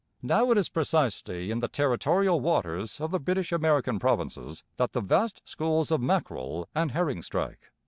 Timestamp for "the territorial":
1.59-2.39